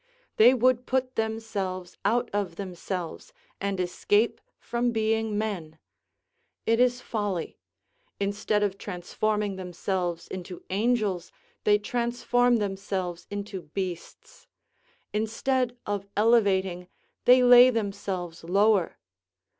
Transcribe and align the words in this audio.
They 0.37 0.55
would 0.55 0.87
put 0.87 1.13
themselves 1.15 1.95
out 2.03 2.31
of 2.33 2.55
themselves, 2.55 3.33
and 3.59 3.79
escape 3.79 4.41
from 4.57 4.91
being 4.91 5.37
men. 5.37 5.77
It 6.65 6.79
is 6.79 7.01
folly; 7.01 7.59
instead 8.19 8.63
of 8.63 8.79
transforming 8.79 9.57
themselves 9.57 10.27
into 10.27 10.63
angels, 10.71 11.31
they 11.65 11.77
transform 11.77 12.55
themselves 12.57 13.27
into 13.29 13.61
beasts; 13.61 14.47
instead 15.13 15.77
of 15.85 16.07
elevating, 16.17 16.87
they 17.25 17.43
lay 17.43 17.69
themselves 17.69 18.43
lower. 18.43 18.97